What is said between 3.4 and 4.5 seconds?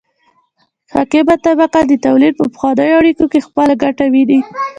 خپله ګټه ویني.